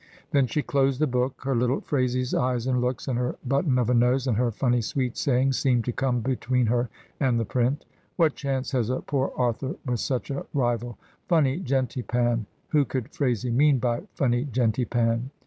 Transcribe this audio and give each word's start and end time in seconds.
Then 0.31 0.47
she 0.47 0.63
closed 0.63 0.99
the 0.99 1.05
book. 1.05 1.43
Her 1.43 1.53
little 1.55 1.79
Phraisie's 1.79 2.33
eyes 2.33 2.65
and 2.65 2.81
looks, 2.81 3.07
and 3.07 3.19
her 3.19 3.35
button 3.45 3.77
of 3.77 3.87
a 3.87 3.93
nose, 3.93 4.25
and 4.25 4.35
her 4.35 4.49
fimny 4.49 4.83
sweet 4.83 5.15
sayings, 5.15 5.59
seemed 5.59 5.85
to 5.85 5.91
come 5.91 6.21
between 6.21 6.65
her 6.65 6.89
and 7.19 7.39
the 7.39 7.45
print 7.45 7.85
What 8.15 8.33
chance 8.33 8.71
has 8.71 8.89
a 8.89 9.01
poor 9.01 9.31
author 9.37 9.75
with 9.85 9.99
such 9.99 10.31
a 10.31 10.47
rival? 10.55 10.97
"Funny 11.27 11.59
gentypan," 11.59 12.47
who 12.69 12.83
could 12.83 13.09
Phraisie 13.11 13.53
mean 13.53 13.77
by 13.77 14.01
"funny 14.15 14.45
gentypan"? 14.45 15.29